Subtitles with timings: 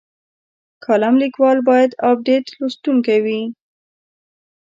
[0.83, 3.41] کالم لیکوال باید ابډیټ لوستونکی وي.